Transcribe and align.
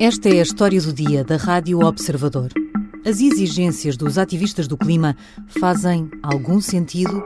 Esta 0.00 0.30
é 0.30 0.38
a 0.38 0.42
história 0.42 0.80
do 0.80 0.94
dia 0.94 1.22
da 1.22 1.36
Rádio 1.36 1.84
Observador. 1.84 2.50
As 3.04 3.20
exigências 3.20 3.98
dos 3.98 4.16
ativistas 4.16 4.66
do 4.66 4.74
clima 4.74 5.14
fazem 5.60 6.10
algum 6.22 6.58
sentido? 6.58 7.22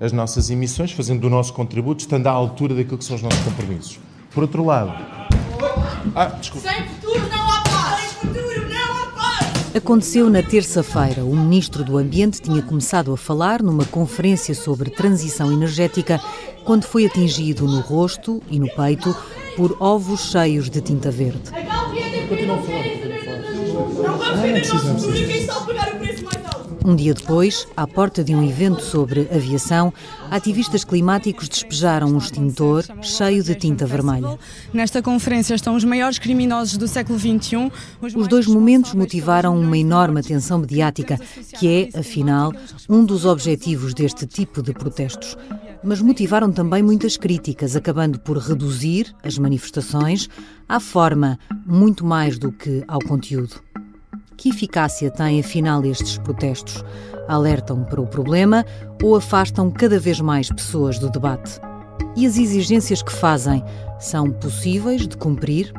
As 0.00 0.10
nossas 0.10 0.50
emissões, 0.50 0.90
fazendo 0.90 1.28
o 1.28 1.30
nosso 1.30 1.54
contributo, 1.54 2.00
estando 2.00 2.26
à 2.26 2.32
altura 2.32 2.74
daquilo 2.74 2.98
que 2.98 3.04
são 3.04 3.14
os 3.14 3.22
nossos 3.22 3.38
compromissos. 3.44 4.00
Por 4.34 4.42
outro 4.42 4.64
lado. 4.64 4.90
Ah, 6.16 6.24
desculpa. 6.40 6.68
Sem 6.68 6.88
futuro 6.88 7.28
não 7.28 7.52
há 7.52 7.62
paz! 7.62 8.00
Sem 8.00 8.34
futuro 8.34 8.68
não 8.68 8.96
há 8.96 9.06
paz! 9.12 9.76
Aconteceu 9.76 10.28
na 10.28 10.42
terça-feira. 10.42 11.24
O 11.24 11.36
ministro 11.36 11.84
do 11.84 11.96
Ambiente 11.96 12.42
tinha 12.42 12.62
começado 12.62 13.12
a 13.12 13.16
falar 13.16 13.62
numa 13.62 13.84
conferência 13.84 14.56
sobre 14.56 14.90
transição 14.90 15.52
energética 15.52 16.20
quando 16.64 16.84
foi 16.84 17.06
atingido 17.06 17.66
no 17.66 17.80
rosto 17.80 18.42
e 18.50 18.58
no 18.58 18.68
peito 18.74 19.14
por 19.56 19.76
ovos 19.80 20.30
cheios 20.30 20.70
de 20.70 20.80
tinta 20.80 21.10
verde. 21.10 21.50
Um 26.84 26.96
dia 26.96 27.12
depois, 27.12 27.68
à 27.76 27.86
porta 27.86 28.24
de 28.24 28.34
um 28.34 28.42
evento 28.42 28.82
sobre 28.82 29.28
aviação, 29.30 29.92
ativistas 30.30 30.82
climáticos 30.82 31.48
despejaram 31.48 32.08
um 32.08 32.16
extintor 32.16 32.84
cheio 33.02 33.42
de 33.42 33.54
tinta 33.54 33.84
vermelha. 33.84 34.38
Nesta 34.72 35.02
conferência 35.02 35.54
estão 35.54 35.74
os 35.74 35.84
maiores 35.84 36.18
criminosos 36.18 36.78
do 36.78 36.88
século 36.88 37.18
XXI. 37.18 37.70
Os 38.00 38.26
dois 38.26 38.46
momentos 38.46 38.94
motivaram 38.94 39.58
uma 39.60 39.76
enorme 39.76 40.20
atenção 40.20 40.58
mediática, 40.58 41.18
que 41.58 41.90
é, 41.94 41.98
afinal, 41.98 42.52
um 42.88 43.04
dos 43.04 43.26
objetivos 43.26 43.92
deste 43.92 44.26
tipo 44.26 44.62
de 44.62 44.72
protestos. 44.72 45.36
Mas 45.82 46.02
motivaram 46.02 46.52
também 46.52 46.82
muitas 46.82 47.16
críticas, 47.16 47.74
acabando 47.74 48.20
por 48.20 48.36
reduzir 48.36 49.14
as 49.24 49.38
manifestações 49.38 50.28
à 50.68 50.78
forma 50.78 51.38
muito 51.66 52.04
mais 52.04 52.38
do 52.38 52.52
que 52.52 52.84
ao 52.86 52.98
conteúdo. 53.00 53.62
Que 54.36 54.50
eficácia 54.50 55.10
têm, 55.10 55.40
afinal, 55.40 55.84
estes 55.84 56.18
protestos? 56.18 56.84
Alertam 57.26 57.84
para 57.84 58.00
o 58.00 58.06
problema 58.06 58.64
ou 59.02 59.16
afastam 59.16 59.70
cada 59.70 59.98
vez 59.98 60.20
mais 60.20 60.50
pessoas 60.50 60.98
do 60.98 61.10
debate? 61.10 61.60
E 62.16 62.26
as 62.26 62.36
exigências 62.36 63.02
que 63.02 63.12
fazem 63.12 63.62
são 63.98 64.30
possíveis 64.30 65.06
de 65.06 65.16
cumprir? 65.16 65.72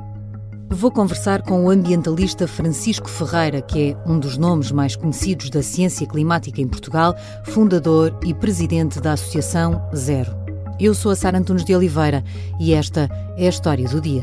Vou 0.74 0.90
conversar 0.90 1.42
com 1.42 1.66
o 1.66 1.70
ambientalista 1.70 2.48
Francisco 2.48 3.10
Ferreira, 3.10 3.62
que 3.62 3.92
é 3.92 4.10
um 4.10 4.18
dos 4.18 4.38
nomes 4.38 4.72
mais 4.72 4.96
conhecidos 4.96 5.50
da 5.50 5.62
ciência 5.62 6.08
climática 6.08 6.62
em 6.62 6.68
Portugal, 6.68 7.14
fundador 7.44 8.18
e 8.26 8.34
presidente 8.34 9.02
da 9.02 9.12
Associação 9.12 9.86
Zero. 9.94 10.32
Eu 10.80 10.96
sou 10.96 11.12
a 11.12 11.16
Sara 11.16 11.38
Antunes 11.38 11.66
de 11.66 11.76
Oliveira 11.76 12.24
e 12.58 12.74
esta 12.74 13.10
é 13.38 13.48
a 13.48 13.50
história 13.50 13.86
do 13.90 14.00
dia. 14.00 14.22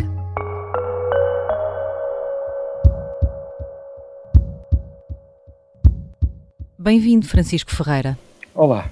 Bem-vindo, 6.79 7.27
Francisco 7.27 7.71
Ferreira. 7.71 8.19
Olá. 8.55 8.91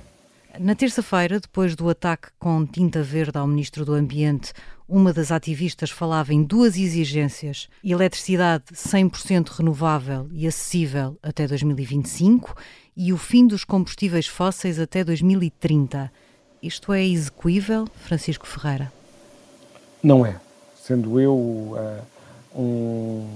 Na 0.58 0.74
terça-feira, 0.74 1.38
depois 1.38 1.76
do 1.76 1.88
ataque 1.88 2.28
com 2.38 2.64
tinta 2.64 3.02
verde 3.02 3.36
ao 3.36 3.46
Ministro 3.46 3.84
do 3.84 3.92
Ambiente, 3.92 4.52
uma 4.88 5.12
das 5.12 5.30
ativistas 5.30 5.90
falava 5.90 6.32
em 6.32 6.42
duas 6.42 6.76
exigências: 6.76 7.68
eletricidade 7.84 8.64
100% 8.72 9.48
renovável 9.48 10.28
e 10.32 10.46
acessível 10.46 11.18
até 11.22 11.46
2025 11.46 12.54
e 12.96 13.12
o 13.12 13.18
fim 13.18 13.46
dos 13.46 13.64
combustíveis 13.64 14.26
fósseis 14.26 14.78
até 14.78 15.04
2030. 15.04 16.10
Isto 16.62 16.92
é 16.92 17.04
execuível, 17.04 17.86
Francisco 17.94 18.46
Ferreira? 18.46 18.90
Não 20.02 20.24
é. 20.24 20.36
Sendo 20.82 21.20
eu 21.20 21.34
uh, 21.34 22.02
um 22.54 23.28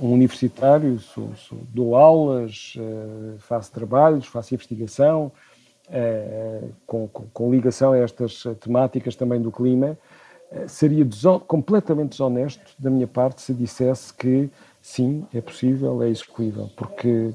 um 0.00 0.12
universitário, 0.12 0.98
sou, 0.98 1.30
sou, 1.36 1.58
dou 1.72 1.96
aulas, 1.96 2.74
uh, 2.76 3.38
faço 3.38 3.72
trabalhos, 3.72 4.26
faço 4.26 4.54
investigação, 4.54 5.32
uh, 5.88 6.72
com, 6.86 7.08
com, 7.08 7.24
com, 7.32 7.50
ligação 7.50 7.92
a 7.92 7.98
estas 7.98 8.42
temáticas 8.60 9.14
também 9.16 9.40
do 9.40 9.50
clima. 9.50 9.98
Seria 10.68 11.04
completamente 11.48 12.10
desonesto 12.10 12.74
da 12.78 12.88
minha 12.88 13.08
parte 13.08 13.42
se 13.42 13.52
dissesse 13.52 14.14
que 14.14 14.48
sim, 14.80 15.26
é 15.34 15.40
possível, 15.40 16.00
é 16.00 16.08
execuível, 16.08 16.70
porque 16.76 17.34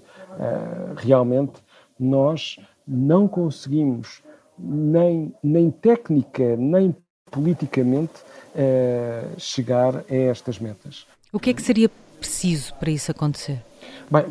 realmente 0.95 1.59
nós 1.99 2.57
não 2.87 3.27
conseguimos, 3.27 4.23
nem, 4.57 5.35
nem 5.43 5.69
técnica, 5.69 6.55
nem 6.55 6.95
politicamente, 7.29 8.23
chegar 9.37 9.97
a 10.09 10.15
estas 10.15 10.57
metas. 10.57 11.05
O 11.33 11.39
que 11.39 11.49
é 11.49 11.53
que 11.53 11.61
seria 11.61 11.89
preciso 12.19 12.73
para 12.75 12.91
isso 12.91 13.11
acontecer? 13.11 13.59
Bem, 14.11 14.25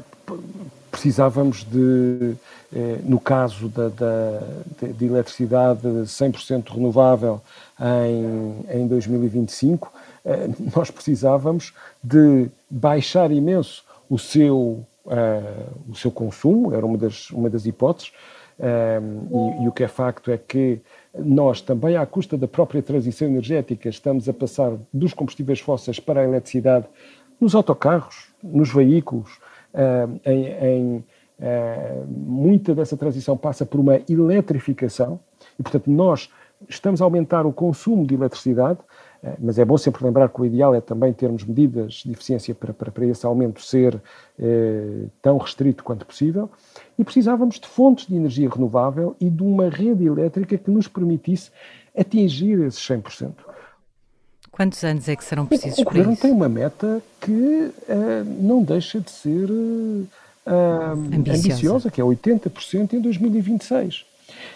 precisávamos 0.91 1.65
de, 1.65 2.34
eh, 2.75 2.99
no 3.04 3.21
caso 3.21 3.69
da, 3.69 3.88
da 3.88 4.41
de, 4.81 4.93
de, 4.93 5.06
eletricidade 5.06 5.81
100% 5.82 6.75
renovável 6.75 7.41
em, 7.81 8.81
em 8.81 8.87
2025, 8.87 9.93
eh, 10.25 10.49
nós 10.75 10.91
precisávamos 10.91 11.72
de 12.03 12.49
baixar 12.71 13.31
imenso 13.31 13.84
o 14.10 14.19
seu, 14.19 14.84
uh, 15.05 15.91
o 15.91 15.94
seu 15.94 16.10
consumo, 16.10 16.75
era 16.75 16.84
uma 16.84 16.97
das, 16.97 17.31
uma 17.31 17.50
das 17.50 17.66
hipóteses, 17.66 18.10
e, 18.59 19.65
e, 19.65 19.69
o 19.69 19.72
que 19.72 19.84
é 19.84 19.88
facto 19.88 20.32
é 20.32 20.38
que 20.38 20.81
nós 21.16 21.60
também, 21.60 21.97
à 21.97 22.05
custa 22.05 22.37
da 22.37 22.49
própria 22.49 22.82
transição 22.82 23.28
energética, 23.28 23.88
estamos 23.88 24.28
a 24.28 24.32
passar 24.32 24.72
dos 24.93 25.15
combustíveis 25.15 25.60
fósseis 25.60 26.00
para 26.00 26.22
a 26.22 26.25
eletricidade 26.25 26.87
nos 27.41 27.54
autocarros, 27.54 28.28
nos 28.43 28.72
veículos, 28.72 29.38
uh, 29.75 30.21
em, 30.25 30.47
em 30.47 30.97
uh, 30.97 32.06
muita 32.09 32.75
dessa 32.75 32.97
transição 32.97 33.37
passa 33.37 33.65
por 33.65 33.81
uma 33.81 34.00
eletrificação 34.09 35.21
e, 35.59 35.62
portanto, 35.62 35.91
nós 35.91 36.31
estamos 36.69 37.00
a 37.00 37.04
aumentar 37.04 37.47
o 37.47 37.53
consumo 37.53 38.04
de 38.06 38.15
eletricidade, 38.15 38.81
uh, 39.22 39.37
mas 39.38 39.59
é 39.59 39.65
bom 39.65 39.78
sempre 39.78 40.04
lembrar 40.04 40.28
que 40.28 40.41
o 40.41 40.44
ideal 40.44 40.75
é 40.75 40.81
também 40.81 41.12
termos 41.12 41.44
medidas 41.44 42.03
de 42.04 42.12
eficiência 42.12 42.54
para, 42.54 42.72
para, 42.72 42.91
para 42.91 43.06
esse 43.06 43.25
aumento 43.25 43.62
ser 43.62 44.00
tão 45.20 45.37
restrito 45.38 45.82
quanto 45.82 46.06
possível 46.06 46.49
e 46.97 47.03
precisávamos 47.03 47.59
de 47.59 47.66
fontes 47.66 48.06
de 48.06 48.15
energia 48.15 48.49
renovável 48.49 49.16
e 49.20 49.28
de 49.28 49.43
uma 49.43 49.69
rede 49.69 50.06
elétrica 50.06 50.56
que 50.56 50.70
nos 50.70 50.87
permitisse 50.87 51.50
atingir 51.97 52.60
esses 52.60 52.81
100%. 52.81 53.32
Quantos 54.59 54.83
anos 54.83 55.09
é 55.09 55.15
que 55.15 55.25
serão 55.25 55.47
precisos 55.47 55.79
o, 55.79 55.83
o 55.83 55.85
para 55.85 55.93
governo 55.93 56.15
isso? 56.15 56.23
tem 56.23 56.33
uma 56.33 56.49
meta 56.49 57.01
que 57.21 57.31
uh, 57.31 58.25
não 58.41 58.61
deixa 58.61 58.99
de 58.99 59.09
ser 59.09 59.49
uh, 59.49 60.09
ambiciosa. 61.15 61.39
ambiciosa. 61.39 61.91
que 61.93 62.01
é 62.01 62.05
80% 62.05 62.95
em 62.95 63.01
2026. 63.01 64.05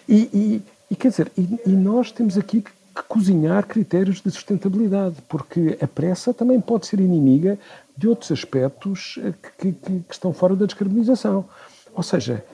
E, 0.09 0.29
e, 0.35 0.62
e 0.91 0.97
quer 0.97 1.11
dizer, 1.11 1.31
e, 1.39 1.57
e, 1.65 1.71
nós 1.71 2.11
temos 2.11 2.37
aqui 2.37 2.62
que, 2.62 2.71
que 2.73 3.03
cozinhar 3.07 3.65
critérios 3.65 4.21
de 4.21 4.29
sustentabilidade, 4.33 5.15
porque 5.29 5.79
a 5.81 5.87
pressa 5.87 6.35
também 6.35 6.61
pode 6.61 6.89
ser 6.89 6.99
inimiga 6.99 7.57
de 7.97 8.09
outros 8.09 8.33
aspectos 8.33 9.21
que, 9.57 9.71
que, 9.71 10.01
que 10.01 10.05
estão 10.11 10.33
fora 10.33 10.57
da 10.57 10.67
descarbonização. 10.67 11.45
Ou 11.95 12.03
seja, 12.03 12.45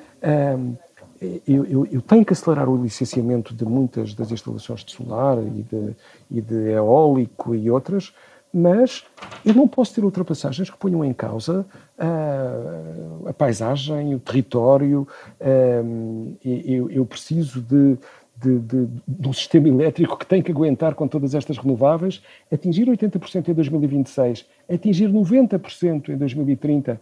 eu, 1.21 1.65
eu, 1.65 1.87
eu, 1.91 2.03
tenho 2.03 2.25
que 2.25 2.33
acelerar 2.33 2.69
o 2.69 2.81
licenciamento 2.81 3.53
de 3.55 3.65
muitas 3.65 4.15
das 4.15 4.31
instalações 4.31 4.85
de 4.85 4.93
solar 4.93 5.39
e 5.39 5.63
de, 5.63 5.97
e 6.31 6.41
de 6.41 6.71
eólico 6.71 7.55
e 7.55 7.71
outras, 7.71 8.13
mas 8.53 9.05
eu 9.45 9.55
não 9.55 9.67
posso 9.69 9.95
ter 9.95 10.05
ultrapassagens 10.05 10.71
que 10.71 10.77
ponham 10.77 11.05
em 11.05 11.13
causa 11.13 11.67
uh, 11.99 13.29
a 13.29 13.33
paisagem, 13.33 14.15
o 14.15 14.19
território. 14.19 15.07
Uh, 15.41 16.37
eu, 16.45 16.91
eu, 16.91 17.05
preciso 17.05 17.61
de, 17.61 17.99
de, 18.37 18.59
de, 18.61 18.89
de, 19.07 19.29
um 19.29 19.33
sistema 19.33 19.69
elétrico 19.69 20.17
que 20.17 20.25
tem 20.25 20.41
que 20.41 20.51
aguentar 20.51 20.95
com 20.95 21.07
todas 21.07 21.35
estas 21.35 21.59
renováveis, 21.59 22.23
atingir 22.51 22.87
80% 22.87 23.49
em 23.49 23.55
2026, 23.55 24.47
atingir 24.73 25.11
90% 25.11 26.09
em 26.09 26.17
2030 26.17 27.01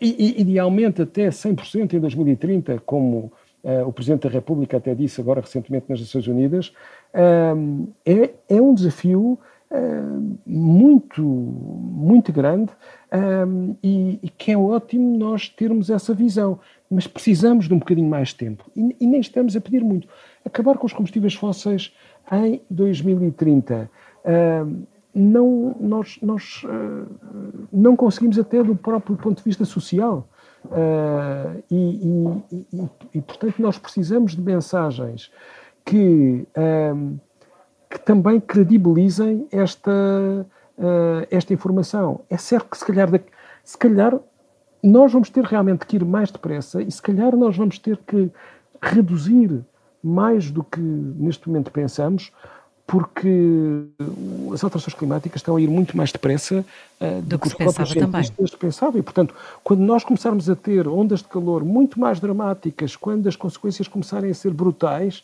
e, 0.00 0.36
e 0.36 0.40
idealmente 0.40 1.02
até 1.02 1.28
100% 1.28 1.94
em 1.94 2.00
2030, 2.00 2.80
como 2.86 3.30
o 3.86 3.92
Presidente 3.92 4.22
da 4.22 4.30
República 4.30 4.76
até 4.76 4.94
disse 4.94 5.20
agora 5.20 5.40
recentemente 5.40 5.86
nas 5.88 6.00
Nações 6.00 6.26
Unidas, 6.26 6.72
uh, 7.14 7.88
é, 8.04 8.30
é, 8.48 8.60
um 8.60 8.74
desafio 8.74 9.38
uh, 9.70 10.38
muito, 10.46 11.22
muito 11.22 12.32
grande 12.32 12.70
e, 13.82 14.18
e, 14.22 14.28
que 14.28 14.52
é 14.52 14.58
ótimo 14.58 15.16
nós 15.16 15.48
termos 15.48 15.88
essa 15.88 16.12
visão, 16.12 16.60
mas 16.90 17.06
precisamos 17.06 17.66
de 17.66 17.74
um 17.74 17.78
bocadinho 17.78 18.08
mais 18.08 18.28
de 18.28 18.36
tempo 18.36 18.64
e, 18.76 18.96
e 19.00 19.06
nem 19.06 19.20
estamos 19.20 19.56
a 19.56 19.60
pedir 19.60 19.82
muito. 19.82 20.06
Acabar 20.44 20.76
com 20.76 20.86
os 20.86 20.92
combustíveis 20.92 21.34
fósseis 21.34 21.94
em 22.30 22.60
2030 22.70 23.90
não, 25.14 25.74
nós, 25.80 26.18
nós 26.22 26.62
uh, 26.64 27.06
não 27.72 27.96
conseguimos 27.96 28.38
até 28.38 28.62
do 28.62 28.76
próprio 28.76 29.16
ponto 29.16 29.38
de 29.38 29.44
vista 29.44 29.64
social. 29.64 30.28
Uh, 30.64 31.62
e, 31.70 32.42
e, 32.52 32.66
e, 32.72 32.90
e, 33.14 33.20
portanto, 33.22 33.54
nós 33.58 33.78
precisamos 33.78 34.34
de 34.34 34.42
mensagens 34.42 35.30
que, 35.84 36.46
um, 36.94 37.16
que 37.88 37.98
também 38.00 38.40
credibilizem 38.40 39.46
esta, 39.50 39.90
uh, 39.90 41.26
esta 41.30 41.54
informação. 41.54 42.20
É 42.28 42.36
certo 42.36 42.70
que 42.70 42.78
se 42.78 42.84
calhar, 42.84 43.08
se 43.64 43.78
calhar 43.78 44.18
nós 44.82 45.12
vamos 45.12 45.30
ter 45.30 45.44
realmente 45.44 45.86
que 45.86 45.96
ir 45.96 46.04
mais 46.04 46.30
depressa 46.30 46.82
e 46.82 46.90
se 46.90 47.00
calhar 47.00 47.34
nós 47.36 47.56
vamos 47.56 47.78
ter 47.78 47.96
que 47.98 48.30
reduzir 48.82 49.64
mais 50.02 50.50
do 50.50 50.62
que 50.62 50.80
neste 50.80 51.48
momento 51.48 51.72
pensamos, 51.72 52.32
porque 52.88 53.84
as 54.50 54.64
alterações 54.64 54.94
climáticas 54.94 55.40
estão 55.40 55.56
a 55.56 55.60
ir 55.60 55.68
muito 55.68 55.94
mais 55.94 56.10
depressa 56.10 56.64
uh, 56.98 57.20
do, 57.20 57.36
do 57.36 57.38
que, 57.38 57.42
que 57.42 57.48
os 57.48 57.74
próprios 57.74 57.90
cientistas 57.90 58.54
pensavam. 58.54 58.98
E, 58.98 59.02
portanto, 59.02 59.34
quando 59.62 59.80
nós 59.80 60.02
começarmos 60.02 60.48
a 60.48 60.56
ter 60.56 60.88
ondas 60.88 61.18
de 61.18 61.26
calor 61.26 61.62
muito 61.62 62.00
mais 62.00 62.18
dramáticas, 62.18 62.96
quando 62.96 63.28
as 63.28 63.36
consequências 63.36 63.86
começarem 63.86 64.30
a 64.30 64.34
ser 64.34 64.54
brutais, 64.54 65.22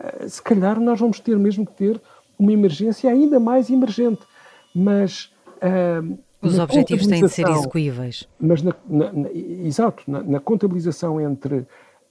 uh, 0.00 0.26
se 0.26 0.40
calhar 0.40 0.80
nós 0.80 0.98
vamos 0.98 1.20
ter 1.20 1.38
mesmo 1.38 1.66
que 1.66 1.74
ter 1.74 2.00
uma 2.38 2.50
emergência 2.50 3.10
ainda 3.10 3.38
mais 3.38 3.68
emergente. 3.68 4.22
Mas. 4.74 5.30
Uh, 5.58 6.18
os 6.40 6.58
objetivos 6.58 7.06
têm 7.06 7.22
de 7.22 7.28
ser 7.28 7.46
execuíveis. 7.46 8.26
Mas, 8.40 8.62
na, 8.62 8.74
na, 8.88 9.12
na, 9.12 9.30
exato, 9.30 10.02
na, 10.06 10.40
contabilização 10.40 11.20
entre 11.20 11.66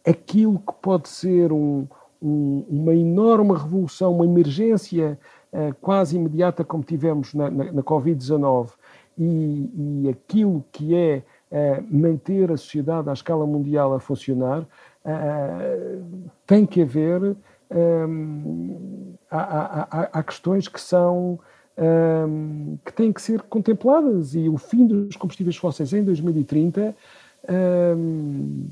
aquilo 0.06 0.60
que 0.60 0.74
pode 0.80 1.10
ser 1.10 1.52
um 1.52 1.88
um, 2.22 2.66
uma 2.70 2.94
enorme 2.94 3.54
revolução, 3.54 4.16
uma 4.16 4.26
emergência 4.26 5.18
uh, 5.52 5.74
quase 5.82 6.16
imediata 6.16 6.64
como 6.64 6.84
tivemos 6.84 7.34
na, 7.34 7.50
na, 7.50 7.72
na 7.72 7.84
Covid-19 7.84 8.70
e, 9.18 10.04
e, 10.04 10.10
aquilo 10.10 10.64
que 10.72 10.96
é 10.96 11.24
uh, 11.52 11.86
manter 11.90 12.52
a 12.52 12.58
sociedade 12.58 13.10
à 13.10 13.14
escala 13.14 13.46
mundial 13.46 13.94
a 13.94 14.00
funcionar, 14.00 14.62
uh, 14.62 16.30
tem 16.46 16.66
que 16.66 16.82
haver. 16.82 17.36
Um, 17.74 19.14
há, 19.30 19.40
há, 19.40 20.10
há, 20.12 20.24
questões 20.24 20.68
que 20.68 20.80
são 20.80 21.40
um, 21.78 22.78
que 22.84 22.92
têm 22.92 23.14
que 23.14 23.22
ser 23.22 23.42
contempladas 23.44 24.36
e 24.36 24.50
o 24.50 24.58
fim 24.58 24.86
dos 24.86 25.16
combustíveis 25.16 25.56
fósseis 25.56 25.94
em 25.94 26.04
2030 26.04 26.94
um, 27.52 28.66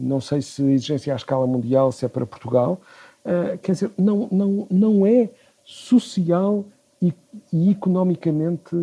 não 0.00 0.20
sei 0.20 0.40
se 0.40 0.62
exigência 0.62 1.12
à 1.12 1.16
escala 1.16 1.46
mundial, 1.46 1.90
se 1.90 2.04
é 2.04 2.08
para 2.08 2.24
Portugal, 2.24 2.80
uh, 3.24 3.58
quer 3.58 3.72
dizer, 3.72 3.90
não, 3.98 4.28
não, 4.30 4.66
não 4.70 5.06
é 5.06 5.28
social 5.64 6.64
e, 7.02 7.12
e 7.52 7.70
economicamente 7.70 8.74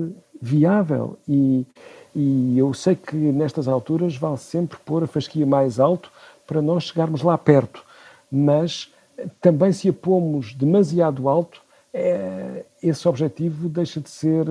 viável. 0.41 1.17
E, 1.27 1.65
e 2.15 2.57
eu 2.57 2.73
sei 2.73 2.95
que 2.95 3.15
nestas 3.15 3.67
alturas 3.67 4.15
vale 4.15 4.37
sempre 4.37 4.77
pôr 4.85 5.03
a 5.03 5.07
fasquia 5.07 5.45
mais 5.45 5.79
alto 5.79 6.11
para 6.45 6.61
nós 6.61 6.83
chegarmos 6.83 7.21
lá 7.21 7.37
perto, 7.37 7.83
mas 8.31 8.93
também 9.41 9.71
se 9.71 9.89
a 9.89 9.93
pomos 9.93 10.53
demasiado 10.53 11.27
alto, 11.27 11.61
é, 11.93 12.65
esse 12.81 13.07
objetivo 13.07 13.67
deixa 13.67 13.99
de 13.99 14.09
ser 14.09 14.45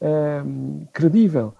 é, 0.00 0.42
credível. 0.92 1.54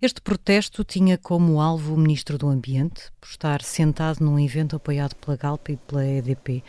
Este 0.00 0.20
protesto 0.20 0.84
tinha 0.84 1.16
como 1.16 1.60
alvo 1.60 1.94
o 1.94 1.98
Ministro 1.98 2.36
do 2.36 2.48
Ambiente, 2.48 3.10
por 3.20 3.28
estar 3.28 3.62
sentado 3.62 4.24
num 4.24 4.38
evento 4.38 4.76
apoiado 4.76 5.14
pela 5.16 5.36
Galp 5.36 5.68
e 5.68 5.76
pela 5.76 6.04
EDP. 6.04 6.62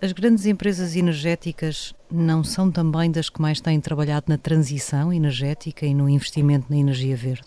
As 0.00 0.12
grandes 0.12 0.46
empresas 0.46 0.94
energéticas 0.94 1.94
não 2.10 2.44
são 2.44 2.70
também 2.70 3.10
das 3.10 3.28
que 3.28 3.40
mais 3.40 3.60
têm 3.60 3.80
trabalhado 3.80 4.26
na 4.28 4.38
transição 4.38 5.12
energética 5.12 5.84
e 5.84 5.92
no 5.92 6.08
investimento 6.08 6.66
na 6.70 6.76
energia 6.76 7.16
verde? 7.16 7.46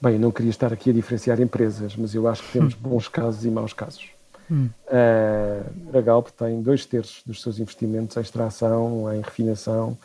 Bem, 0.00 0.14
eu 0.14 0.20
não 0.20 0.30
queria 0.30 0.50
estar 0.50 0.72
aqui 0.72 0.90
a 0.90 0.92
diferenciar 0.92 1.40
empresas, 1.40 1.96
mas 1.96 2.14
eu 2.14 2.28
acho 2.28 2.42
que 2.42 2.52
temos 2.52 2.74
bons 2.74 3.08
casos 3.08 3.44
e 3.44 3.50
maus 3.50 3.72
casos. 3.72 4.06
Hum. 4.50 4.68
Uh, 4.86 5.98
a 5.98 6.00
Galp 6.00 6.28
tem 6.28 6.62
dois 6.62 6.86
terços 6.86 7.22
dos 7.26 7.42
seus 7.42 7.58
investimentos 7.58 8.16
em 8.16 8.20
extração, 8.20 9.12
em 9.12 9.20
refinação 9.20 9.98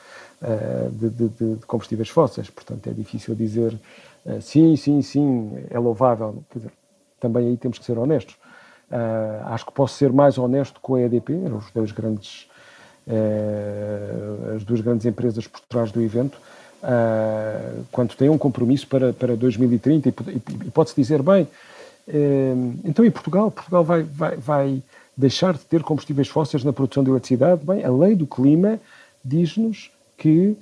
de, 0.92 1.10
de, 1.10 1.30
de, 1.30 1.66
combustíveis 1.66 2.10
fósseis. 2.10 2.50
Portanto, 2.50 2.88
é 2.88 2.94
difícil 2.94 3.36
dizer 3.36 3.78
uh, 4.26 4.42
sim, 4.42 4.76
sim, 4.76 5.02
sim, 5.02 5.52
é 5.70 5.78
louvável. 5.78 6.44
Quer 6.50 6.60
dizer, 6.60 6.72
também 7.20 7.48
aí 7.48 7.58
temos 7.58 7.78
que 7.78 7.86
ser 7.86 7.98
honestos. 7.98 8.36
acho 9.46 9.66
que 9.66 9.72
posso 9.72 9.96
ser 9.96 10.12
mais 10.12 10.40
honesto 10.40 10.80
com 10.82 10.96
a 10.96 11.02
EDP, 11.02 11.34
os 11.34 11.70
dois 11.72 11.92
grandes, 11.92 12.50
as 14.56 14.64
duas 14.64 14.82
grandes 14.82 15.06
empresas 15.06 15.46
por 15.46 15.62
trás 15.70 15.92
do 15.92 16.02
evento. 16.02 16.40
quando 17.92 18.16
têm 18.16 18.28
um 18.28 18.40
compromisso 18.40 18.88
para, 18.88 19.14
para 19.14 19.36
2030 19.36 20.10
e, 20.10 20.12
pode-se 20.72 20.96
dizer, 20.96 21.22
bem, 21.22 21.48
então, 22.84 23.06
e 23.06 23.12
Portugal? 23.12 23.52
Portugal 23.52 23.84
vai, 23.84 24.02
vai, 24.02 24.38
vai 24.38 24.84
deixar 25.16 25.54
de 25.54 25.60
ter 25.60 25.84
combustíveis 25.84 26.28
fósseis 26.28 26.64
na 26.64 26.74
produção 26.74 27.04
de 27.04 27.12
eletricidade? 27.12 27.64
Bem, 27.64 27.84
a 27.84 27.92
lei 27.92 28.16
do 28.16 28.26
clima 28.26 28.80
diz-nos 29.24 29.92
que 30.22 30.56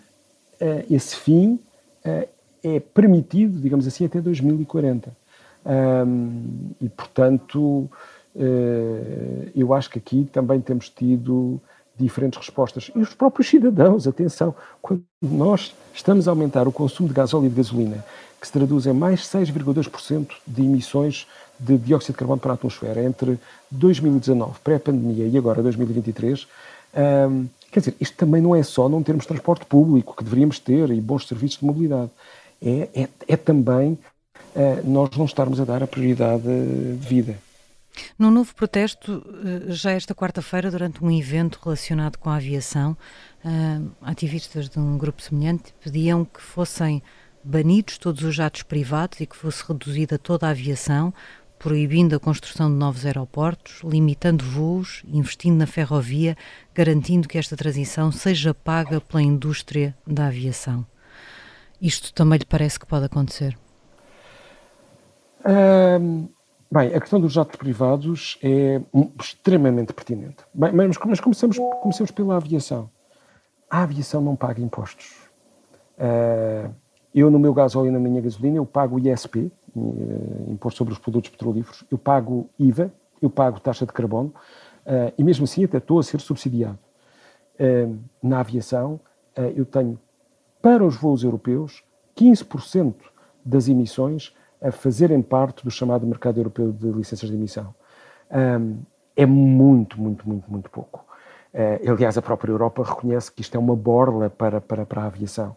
uh, 0.62 0.86
esse 0.90 1.18
fim 1.18 1.60
uh, 2.06 2.28
é 2.64 2.80
permitido, 2.80 3.60
digamos 3.60 3.86
assim, 3.86 4.06
até 4.06 4.22
2040. 4.22 5.12
Um, 5.66 6.72
e, 6.80 6.88
portanto, 6.88 7.60
uh, 7.60 9.52
eu 9.54 9.74
acho 9.74 9.90
que 9.90 10.00
aqui 10.00 10.30
também 10.32 10.62
temos 10.62 10.88
tido 10.88 11.60
diferentes 11.98 12.40
respostas. 12.40 12.90
E 12.96 13.00
os 13.00 13.14
próprios 13.14 13.50
cidadãos, 13.50 14.08
atenção, 14.08 14.56
quando 14.82 15.04
nós 15.22 15.76
estamos 15.94 16.30
a 16.30 16.32
aumentar 16.32 16.66
o 16.66 16.72
consumo 16.72 17.10
de 17.10 17.16
gasóleo 17.16 17.48
e 17.48 17.50
de 17.50 17.56
gasolina 17.56 18.06
que 18.40 18.48
se 18.48 18.54
traduz 18.54 18.86
em 18.86 18.94
mais 18.94 19.24
6,2% 19.24 20.30
de 20.48 20.62
emissões 20.62 21.28
de 21.60 21.78
dióxido 21.78 22.14
de 22.14 22.20
carbono 22.20 22.40
para 22.40 22.52
a 22.52 22.54
atmosfera 22.54 23.04
entre 23.04 23.38
2019, 23.70 24.60
pré-pandemia, 24.64 25.28
e 25.28 25.38
agora 25.38 25.62
2023. 25.62 26.48
Um, 26.96 27.48
quer 27.72 27.80
dizer, 27.80 27.96
isto 28.00 28.16
também 28.18 28.42
não 28.42 28.56
é 28.56 28.64
só 28.64 28.90
não 28.90 29.04
termos 29.04 29.26
transporte 29.26 29.66
público, 29.66 30.16
que 30.16 30.24
deveríamos 30.24 30.60
ter, 30.60 30.90
e 30.90 31.02
bons 31.02 31.28
serviços 31.28 31.60
de 31.60 31.66
mobilidade. 31.66 32.12
É, 32.62 32.90
é, 32.94 33.10
é 33.28 33.38
também 33.38 33.94
uh, 33.94 34.90
nós 34.90 35.10
não 35.18 35.26
estarmos 35.26 35.60
a 35.60 35.66
dar 35.66 35.82
a 35.84 35.88
prioridade 35.88 36.44
de 36.44 37.08
vida. 37.08 37.38
Num 38.18 38.32
novo 38.32 38.54
protesto, 38.56 39.24
já 39.68 39.92
esta 39.92 40.16
quarta-feira, 40.16 40.72
durante 40.72 41.04
um 41.04 41.12
evento 41.12 41.60
relacionado 41.64 42.18
com 42.18 42.30
a 42.30 42.36
aviação, 42.36 42.96
uh, 43.44 43.92
ativistas 44.02 44.70
de 44.70 44.80
um 44.80 44.98
grupo 44.98 45.22
semelhante 45.22 45.74
pediam 45.84 46.24
que 46.24 46.42
fossem 46.42 47.02
banidos 47.44 47.98
todos 47.98 48.24
os 48.24 48.36
jatos 48.36 48.64
privados 48.64 49.20
e 49.20 49.26
que 49.26 49.36
fosse 49.36 49.64
reduzida 49.66 50.18
toda 50.18 50.48
a 50.48 50.52
aviação, 50.52 51.14
proibindo 51.58 52.16
a 52.16 52.20
construção 52.20 52.72
de 52.72 52.78
novos 52.78 53.06
aeroportos, 53.06 53.82
limitando 53.84 54.46
voos, 54.46 55.04
investindo 55.06 55.58
na 55.58 55.68
ferrovia, 55.68 56.38
garantindo 56.80 57.28
que 57.28 57.38
esta 57.38 57.58
transição 57.58 58.10
seja 58.10 58.54
paga 58.54 59.02
pela 59.02 59.22
indústria 59.22 59.94
da 60.08 60.28
aviação. 60.28 60.86
Isto 61.82 62.14
também 62.14 62.40
lhe 62.40 62.46
parece 62.46 62.80
que 62.80 62.86
pode 62.86 63.04
acontecer? 63.04 63.58
bem, 66.72 66.94
a 66.94 67.00
questão 67.02 67.20
dos 67.20 67.34
jatos 67.34 67.58
privados 67.58 68.38
é 68.42 68.82
extremamente 69.20 69.92
pertinente. 69.92 70.38
Bem, 70.54 70.72
mas, 70.72 70.98
mas 71.06 71.20
começamos 71.20 71.58
pela 72.16 72.38
aviação. 72.38 72.90
A 73.70 73.84
aviação 73.84 74.22
não 74.22 74.38
paga 74.38 74.62
impostos. 74.62 75.30
Uh, 75.98 76.74
eu, 77.14 77.30
no 77.30 77.40
meu 77.40 77.54
gasóleo 77.54 77.90
e 77.90 77.92
na 77.92 78.00
minha 78.00 78.22
gasolina, 78.22 78.56
eu 78.56 78.66
pago 78.66 79.00
ISP, 79.00 79.52
eh, 79.76 80.52
Imposto 80.52 80.78
sobre 80.78 80.94
os 80.94 81.00
Produtos 81.00 81.30
Petrolíferos, 81.30 81.84
eu 81.92 81.98
pago 81.98 82.50
IVA, 82.58 82.94
eu 83.22 83.30
pago 83.30 83.60
taxa 83.60 83.86
de 83.86 83.92
carbono, 83.92 84.34
uh, 84.90 85.14
e 85.18 85.24
mesmo 85.24 85.44
assim 85.44 85.64
até 85.64 85.78
a 85.78 86.04
ser 86.04 86.20
subsidiado. 86.20 86.80
Uh, 87.60 87.98
na 88.22 88.40
aviação, 88.40 89.00
uh, 89.38 89.42
eu 89.56 89.66
tenho, 89.66 90.00
para 90.62 90.84
os 90.84 90.96
voos 90.96 91.24
europeus, 91.24 91.84
15% 92.18 92.96
das 93.46 93.70
emissões 93.70 94.36
a 94.62 94.72
fazerem 94.72 95.22
parte 95.22 95.64
do 95.64 95.72
chamado 95.72 96.06
mercado 96.06 96.40
europeu 96.40 96.74
de 96.74 96.90
licenças 96.90 97.30
de 97.30 97.36
emissão. 97.36 97.74
É 99.16 99.26
muito, 99.26 100.00
muito, 100.00 100.28
muito, 100.28 100.52
muito 100.52 100.70
pouco. 100.70 101.06
aliás, 101.90 102.18
a 102.18 102.22
própria 102.22 102.52
Europa 102.52 102.84
reconhece 102.84 103.32
que 103.32 103.42
isto 103.42 103.56
é 103.56 103.60
uma 103.60 103.74
borla 103.74 104.30
para, 104.30 104.60
para, 104.60 104.86
para 104.86 105.04
a 105.04 105.06
aviação 105.06 105.56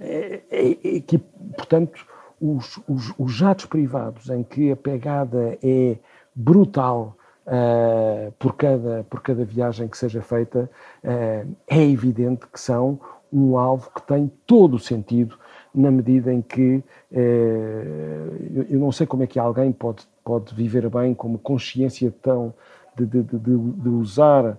é, 0.00 0.40
é, 0.50 0.96
é 0.96 1.00
que, 1.00 1.18
portanto, 1.18 2.06
os, 2.40 2.80
os, 2.88 3.12
os, 3.18 3.32
jatos 3.32 3.66
privados 3.66 4.30
em 4.30 4.42
que 4.42 4.72
a 4.72 4.76
pegada 4.76 5.58
é 5.62 5.98
brutal 6.34 7.14
uh, 7.50 8.32
por, 8.38 8.54
cada, 8.54 9.04
por 9.10 9.20
cada 9.20 9.44
viagem 9.44 9.88
que 9.88 9.98
seja 9.98 10.22
feita, 10.22 10.70
uh, 11.04 11.56
é 11.66 11.82
evidente 11.82 12.46
que 12.46 12.60
são 12.60 13.00
um 13.32 13.58
alvo 13.58 13.90
que 13.94 14.02
tem 14.02 14.30
todo 14.46 14.74
o 14.74 14.78
sentido 14.78 15.36
na 15.74 15.90
medida 15.90 16.32
em 16.32 16.40
que 16.40 16.82
uh, 17.12 18.66
eu, 18.70 18.78
não 18.78 18.92
sei 18.92 19.06
como 19.06 19.22
é 19.22 19.26
que 19.26 19.38
alguém 19.38 19.72
pode, 19.72 20.06
pode 20.24 20.54
viver 20.54 20.88
bem 20.88 21.12
com 21.14 21.28
uma 21.28 21.38
consciência 21.38 22.12
tão 22.22 22.54
de, 22.96 23.06
de, 23.06 23.22
de, 23.22 23.38
de 23.38 23.88
usar, 23.88 24.58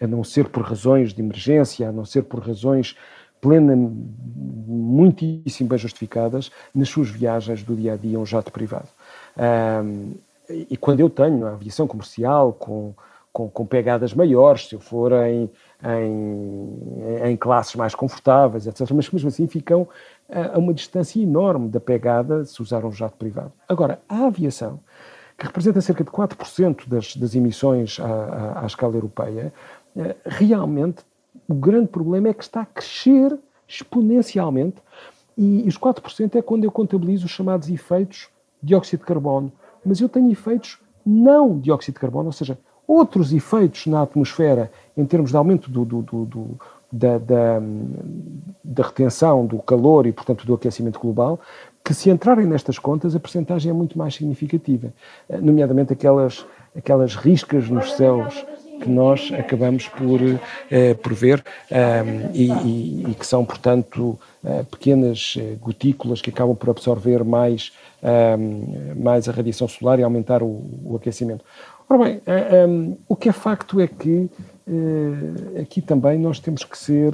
a 0.00 0.06
não 0.06 0.24
ser 0.24 0.48
por 0.48 0.62
razões 0.62 1.12
de 1.12 1.20
emergência, 1.20 1.86
a 1.86 1.92
não 1.92 2.06
ser 2.06 2.22
por 2.22 2.40
razões 2.40 2.96
plena, 3.42 3.76
muitíssimo 3.76 5.68
bem 5.68 5.78
justificadas 5.78 6.50
nas 6.74 6.88
suas 6.88 7.10
viagens 7.10 7.62
do 7.62 7.76
dia 7.76 7.92
a 7.92 7.96
dia 7.96 8.18
um 8.18 8.24
jato 8.24 8.50
privado. 8.50 8.88
E 10.50 10.76
quando 10.76 11.00
eu 11.00 11.10
tenho 11.10 11.46
a 11.46 11.50
aviação 11.50 11.86
comercial 11.86 12.52
com, 12.52 12.94
com, 13.32 13.48
com 13.48 13.66
pegadas 13.66 14.14
maiores, 14.14 14.68
se 14.68 14.74
eu 14.74 14.80
for 14.80 15.12
em, 15.12 15.50
em, 15.84 17.30
em, 17.30 17.36
classes 17.36 17.74
mais 17.74 17.94
confortáveis, 17.94 18.66
etc. 18.66 18.90
Mas 18.92 19.10
mesmo 19.10 19.28
assim 19.28 19.46
ficam 19.46 19.88
a, 20.28 20.56
a 20.56 20.58
uma 20.58 20.74
distância 20.74 21.20
enorme 21.20 21.68
da 21.68 21.80
pegada 21.80 22.44
se 22.44 22.60
usar 22.62 22.84
um 22.84 22.92
jato 22.92 23.16
privado. 23.16 23.52
Agora, 23.68 24.00
a 24.08 24.26
aviação, 24.26 24.80
que 25.36 25.46
representa 25.46 25.80
cerca 25.80 26.02
de 26.02 26.10
4% 26.10 26.88
das, 26.88 27.14
das 27.14 27.34
emissões 27.34 28.00
à, 28.00 28.06
à, 28.06 28.62
à 28.62 28.66
escala 28.66 28.94
europeia, 28.94 29.52
eh, 29.96 30.16
realmente 30.24 31.04
o 31.48 31.54
grande 31.54 31.88
problema 31.88 32.28
é 32.28 32.34
que 32.34 32.42
está 32.42 32.62
a 32.62 32.66
crescer 32.66 33.38
exponencialmente 33.66 34.76
e, 35.36 35.68
os 35.68 35.78
4% 35.78 36.34
é 36.34 36.42
quando 36.42 36.64
eu 36.64 36.72
contabilizo 36.72 37.26
os 37.26 37.30
chamados 37.30 37.68
efeitos 37.68 38.28
de 38.60 38.68
dióxido 38.68 39.00
de 39.00 39.06
carbono. 39.06 39.52
Mas 39.88 40.00
eu 40.00 40.08
tenho 40.08 40.30
efeitos 40.30 40.78
não 41.04 41.56
de 41.56 41.62
dióxido 41.62 41.94
de 41.94 42.00
carbono, 42.00 42.26
ou 42.26 42.32
seja, 42.32 42.58
outros 42.86 43.32
efeitos 43.32 43.86
na 43.86 44.02
atmosfera 44.02 44.70
em 44.96 45.06
termos 45.06 45.30
de 45.30 45.36
aumento 45.36 45.70
do, 45.70 45.84
do, 45.84 46.02
do, 46.02 46.24
do 46.26 46.58
da, 46.90 47.18
da, 47.18 47.60
da, 48.64 48.82
retenção 48.82 49.44
do 49.44 49.58
calor 49.58 50.06
e, 50.06 50.12
portanto, 50.12 50.46
do 50.46 50.54
aquecimento 50.54 50.98
global, 50.98 51.38
que 51.84 51.92
se 51.92 52.08
entrarem 52.08 52.46
nestas 52.46 52.78
contas, 52.78 53.14
a 53.14 53.20
percentagem 53.20 53.70
é 53.70 53.74
muito 53.74 53.96
mais 53.98 54.14
significativa, 54.14 54.92
eh, 55.28 55.38
nomeadamente 55.38 55.92
aquelas, 55.92 56.46
aquelas 56.74 57.14
riscas 57.14 57.68
nos 57.68 57.92
céus 57.92 58.44
que 58.78 58.88
nós 58.88 59.30
acabamos 59.36 59.88
por, 59.88 60.20
eh, 60.70 60.94
por 60.94 61.14
ver 61.14 61.44
um, 61.70 62.30
e, 62.34 63.10
e, 63.10 63.14
que 63.14 63.26
são, 63.26 63.44
portanto, 63.44 64.18
uh, 64.44 64.64
pequenas 64.66 65.36
gotículas 65.60 66.20
que 66.20 66.30
acabam 66.30 66.56
por 66.56 66.70
absorver 66.70 67.24
mais, 67.24 67.72
um, 68.02 69.02
mais 69.02 69.28
a 69.28 69.32
radiação 69.32 69.68
solar 69.68 69.98
e 69.98 70.02
aumentar 70.02 70.42
o, 70.42 70.62
o 70.84 70.96
aquecimento. 70.96 71.44
Ora 71.88 72.04
bem, 72.04 72.16
uh, 72.18 72.68
um, 72.68 72.96
o 73.08 73.16
que 73.16 73.28
é 73.28 73.32
facto 73.32 73.80
é 73.80 73.86
que 73.86 74.30
uh, 74.66 75.60
aqui 75.60 75.80
também 75.80 76.18
nós 76.18 76.38
temos 76.38 76.64
que 76.64 76.78
ser 76.78 77.12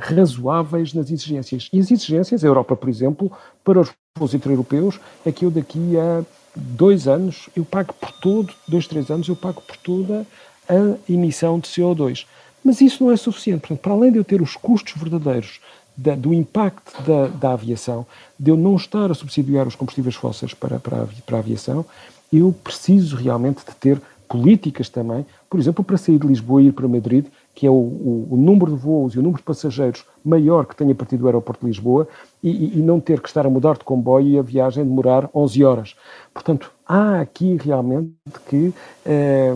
razoáveis 0.00 0.92
nas 0.92 1.08
exigências. 1.08 1.68
E 1.72 1.78
as 1.78 1.88
exigências, 1.90 2.42
a 2.42 2.46
Europa, 2.48 2.74
por 2.74 2.88
exemplo, 2.88 3.30
para 3.62 3.78
os 3.78 3.90
voos 4.18 4.34
intra-europeus, 4.34 4.98
é 5.24 5.30
que 5.30 5.44
eu 5.44 5.52
daqui 5.52 5.96
a 5.96 6.24
dois 6.58 7.06
anos, 7.06 7.48
eu 7.56 7.64
pago 7.64 7.94
por 7.94 8.12
todo, 8.12 8.52
dois, 8.66 8.86
três 8.86 9.10
anos, 9.10 9.28
eu 9.28 9.36
pago 9.36 9.60
por 9.60 9.76
toda 9.76 10.26
a 10.68 11.12
emissão 11.12 11.58
de 11.58 11.68
CO2. 11.68 12.26
Mas 12.64 12.80
isso 12.80 13.04
não 13.04 13.12
é 13.12 13.16
suficiente. 13.16 13.60
Portanto, 13.60 13.80
para 13.80 13.92
além 13.92 14.12
de 14.12 14.18
eu 14.18 14.24
ter 14.24 14.42
os 14.42 14.56
custos 14.56 14.94
verdadeiros 15.00 15.60
da, 15.96 16.14
do 16.14 16.34
impacto 16.34 17.02
da, 17.02 17.28
da, 17.28 17.52
aviação, 17.52 18.06
de 18.38 18.50
eu 18.50 18.56
não 18.56 18.76
estar 18.76 19.10
a 19.10 19.14
subsidiar 19.14 19.66
os 19.66 19.74
combustíveis 19.74 20.14
fósseis 20.14 20.54
para, 20.54 20.78
para, 20.78 21.08
para 21.24 21.36
a 21.36 21.40
aviação, 21.40 21.84
eu 22.32 22.54
preciso 22.62 23.16
realmente 23.16 23.64
de 23.66 23.74
ter 23.74 24.00
políticas 24.28 24.88
também, 24.88 25.24
por 25.48 25.58
exemplo, 25.58 25.82
para 25.82 25.96
sair 25.96 26.18
de 26.18 26.26
Lisboa 26.26 26.62
e 26.62 26.66
ir 26.66 26.72
para 26.72 26.86
Madrid, 26.86 27.24
que 27.58 27.66
é 27.66 27.70
o, 27.70 27.74
o, 27.74 28.28
o, 28.30 28.36
número 28.36 28.70
de 28.70 28.76
voos 28.76 29.14
e 29.14 29.18
o 29.18 29.22
número 29.22 29.38
de 29.38 29.44
passageiros 29.44 30.04
maior 30.24 30.64
que 30.64 30.76
tem 30.76 30.92
a 30.92 30.94
partir 30.94 31.16
do 31.16 31.26
aeroporto 31.26 31.62
de 31.62 31.66
Lisboa 31.66 32.06
e, 32.40 32.78
e, 32.78 32.80
não 32.80 33.00
ter 33.00 33.20
que 33.20 33.26
estar 33.26 33.44
a 33.44 33.50
mudar 33.50 33.76
de 33.76 33.82
comboio 33.82 34.28
e 34.28 34.38
a 34.38 34.42
viagem 34.42 34.84
demorar 34.84 35.28
11 35.34 35.64
horas. 35.64 35.96
Portanto, 36.32 36.70
há 36.86 37.18
aqui 37.18 37.56
realmente 37.60 38.12
que 38.48 38.72
eh, 39.04 39.52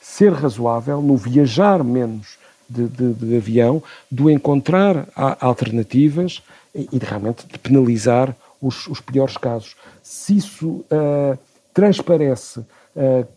ser 0.00 0.32
razoável 0.32 1.00
no 1.00 1.16
viajar 1.16 1.84
menos 1.84 2.36
de, 2.68 2.88
de, 2.88 3.12
de 3.14 3.36
avião, 3.36 3.80
do 4.10 4.28
encontrar 4.28 5.06
alternativas 5.40 6.42
e, 6.74 6.88
e 6.90 6.98
de, 6.98 7.06
realmente 7.06 7.46
de 7.46 7.60
penalizar 7.60 8.34
os, 8.60 8.88
os, 8.88 9.00
piores 9.00 9.36
casos. 9.36 9.76
Se 10.02 10.36
isso 10.36 10.68
uh, 10.68 11.38
transparece 11.72 12.66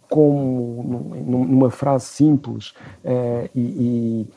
como 0.10 1.14
numa 1.26 1.70
frase 1.70 2.06
simples 2.06 2.70
uh, 3.04 3.50
e, 3.54 4.28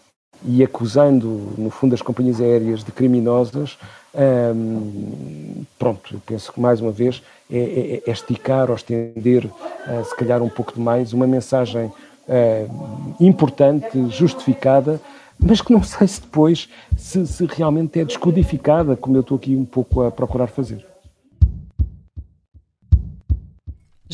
e, 0.44 0.56
e, 0.56 0.64
acusando, 0.64 1.52
no 1.56 1.70
fundo, 1.70 1.94
as 1.94 2.02
companhias 2.02 2.40
aéreas 2.40 2.82
de 2.82 2.90
criminosas, 2.90 3.78
um, 4.14 5.64
pronto, 5.78 6.14
eu 6.14 6.20
penso 6.26 6.52
que 6.52 6.60
mais 6.60 6.80
uma 6.80 6.90
vez 6.90 7.22
é, 7.50 7.56
é, 7.56 8.02
é 8.06 8.12
esticar 8.12 8.68
ou 8.68 8.76
estender, 8.76 9.46
uh, 9.46 10.04
se 10.04 10.16
calhar 10.16 10.42
um 10.42 10.48
pouco 10.48 10.74
demais, 10.74 11.12
uma 11.12 11.26
mensagem 11.26 11.86
uh, 11.86 13.14
importante, 13.20 14.10
justificada, 14.10 15.00
mas 15.38 15.60
que 15.60 15.72
não 15.72 15.82
sei 15.84 16.06
se 16.06 16.20
depois 16.20 16.68
se, 16.96 17.26
se 17.26 17.46
realmente 17.46 18.00
é 18.00 18.04
descodificada, 18.04 18.96
como 18.96 19.16
eu 19.16 19.22
estou 19.22 19.36
aqui 19.36 19.56
um 19.56 19.64
pouco 19.64 20.02
a 20.02 20.10
procurar 20.10 20.48
fazer. 20.48 20.91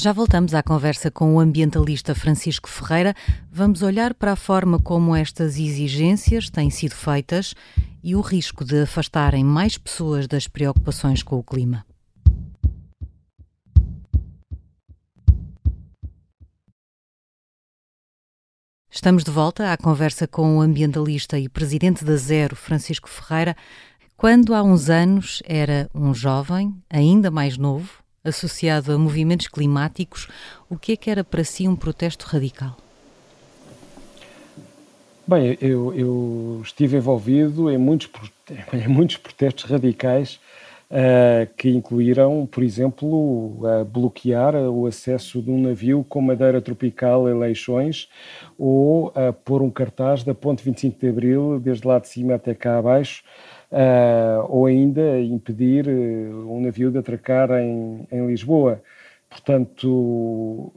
Já 0.01 0.13
voltamos 0.13 0.55
à 0.55 0.63
conversa 0.63 1.11
com 1.11 1.35
o 1.35 1.41
ambientalista 1.41 2.15
Francisco 2.15 2.69
Ferreira. 2.69 3.17
Vamos 3.51 3.83
olhar 3.83 4.15
para 4.15 4.31
a 4.31 4.37
forma 4.37 4.81
como 4.81 5.17
estas 5.17 5.59
exigências 5.59 6.49
têm 6.49 6.71
sido 6.71 6.95
feitas 6.95 7.53
e 8.01 8.15
o 8.15 8.21
risco 8.21 8.65
de 8.65 8.83
afastarem 8.83 9.43
mais 9.43 9.77
pessoas 9.77 10.29
das 10.29 10.47
preocupações 10.47 11.21
com 11.25 11.37
o 11.37 11.43
clima. 11.43 11.85
Estamos 18.89 19.25
de 19.25 19.33
volta 19.33 19.73
à 19.73 19.77
conversa 19.77 20.29
com 20.29 20.59
o 20.59 20.61
ambientalista 20.61 21.41
e 21.41 21.49
presidente 21.49 22.05
da 22.05 22.15
Zero, 22.15 22.55
Francisco 22.55 23.09
Ferreira, 23.09 23.57
quando 24.17 24.55
há 24.55 24.63
uns 24.63 24.89
anos 24.89 25.43
era 25.45 25.91
um 25.93 26.15
jovem, 26.15 26.73
ainda 26.89 27.33
mais 27.33 27.59
novo, 27.59 27.91
associado 28.25 28.93
a 28.93 28.99
movimentos 28.99 29.49
climáticos, 29.49 30.29
o 30.69 30.77
que 30.77 30.93
é 30.93 30.97
que 30.97 31.11
era 31.11 31.25
para 31.25 31.45
si 31.45 31.69
um 31.69 31.77
protesto 31.77 32.27
radical? 32.27 32.77
Bem, 35.27 35.59
eu, 35.61 35.95
eu 35.95 36.61
estive 36.65 36.97
envolvido 36.97 37.71
em 37.71 37.77
muitos, 37.77 38.09
em 38.73 38.89
muitos 38.89 39.19
protestos 39.19 39.65
radicais 39.65 40.41
uh, 40.91 41.49
que 41.57 41.69
incluíram, 41.69 42.49
por 42.51 42.63
exemplo, 42.63 43.59
uh, 43.61 43.85
bloquear 43.85 44.55
o 44.55 44.87
acesso 44.87 45.43
de 45.43 45.51
um 45.51 45.61
navio 45.61 46.05
com 46.09 46.21
madeira 46.21 46.61
tropical 46.61 47.27
a 47.27 47.35
Leixões 47.35 48.09
ou 48.59 49.09
uh, 49.09 49.33
pôr 49.45 49.63
um 49.63 49.71
cartaz 49.71 50.25
da 50.25 50.35
Ponte 50.35 50.65
25 50.65 50.99
de 50.99 51.09
Abril, 51.09 51.61
desde 51.61 51.87
lá 51.87 51.99
de 51.99 52.09
cima 52.09 52.35
até 52.35 52.55
cá 52.55 52.79
abaixo, 52.79 53.23
uh, 53.73 54.47
ou 54.49 54.67
ainda 54.67 55.21
impedir 55.21 55.87
uh, 55.87 56.53
um 56.53 56.61
navio 56.61 56.91
de 56.91 56.99
atracar 56.99 57.51
em, 57.53 58.07
em 58.11 58.27
Lisboa. 58.27 58.83
Portanto, 59.29 60.73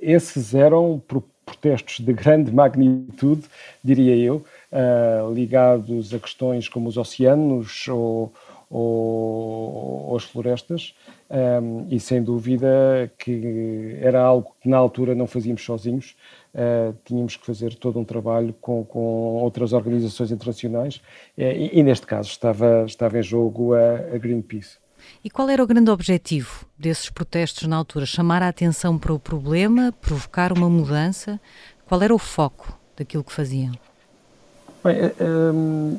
esses 0.00 0.54
eram 0.54 1.02
protestos 1.06 2.00
de 2.00 2.12
grande 2.12 2.52
magnitude, 2.52 3.42
diria 3.84 4.16
eu, 4.16 4.44
uh, 4.72 5.32
ligados 5.32 6.14
a 6.14 6.18
questões 6.18 6.68
como 6.68 6.88
os 6.88 6.96
oceanos 6.96 7.86
ou, 7.88 8.32
ou, 8.70 10.08
ou 10.08 10.16
as 10.16 10.24
florestas, 10.24 10.94
um, 11.30 11.86
e 11.90 12.00
sem 12.00 12.22
dúvida 12.22 13.10
que 13.18 13.98
era 14.00 14.20
algo 14.20 14.52
que 14.60 14.68
na 14.68 14.76
altura 14.76 15.14
não 15.14 15.26
fazíamos 15.26 15.64
sozinhos, 15.64 16.16
uh, 16.54 16.96
tínhamos 17.04 17.36
que 17.36 17.46
fazer 17.46 17.74
todo 17.74 17.98
um 17.98 18.04
trabalho 18.04 18.54
com, 18.60 18.84
com 18.84 18.98
outras 19.42 19.72
organizações 19.72 20.30
internacionais 20.30 20.96
uh, 20.96 21.42
e, 21.42 21.78
e, 21.78 21.82
neste 21.82 22.06
caso 22.06 22.30
estava, 22.30 22.84
estava 22.86 23.18
em 23.18 23.22
jogo 23.22 23.74
a, 23.74 24.14
a 24.14 24.18
Greenpeace. 24.18 24.78
E 25.24 25.30
qual 25.30 25.48
era 25.48 25.62
o 25.62 25.66
grande 25.66 25.90
objetivo 25.90 26.66
desses 26.78 27.08
protestos 27.08 27.66
na 27.66 27.76
altura? 27.76 28.04
Chamar 28.04 28.42
a 28.42 28.48
atenção 28.48 28.98
para 28.98 29.12
o 29.12 29.18
problema, 29.18 29.92
provocar 30.00 30.52
uma 30.52 30.68
mudança? 30.68 31.40
Qual 31.86 32.02
era 32.02 32.14
o 32.14 32.18
foco 32.18 32.78
daquilo 32.96 33.24
que 33.24 33.32
faziam? 33.32 33.72
Bem, 34.84 34.96
eh, 34.96 35.12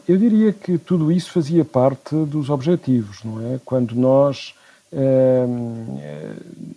eu 0.07 0.17
diria 0.17 0.53
que 0.53 0.77
tudo 0.77 1.11
isso 1.11 1.31
fazia 1.31 1.65
parte 1.65 2.15
dos 2.15 2.49
objetivos, 2.49 3.23
não 3.23 3.53
é? 3.53 3.59
Quando 3.65 3.95
nós, 3.95 4.55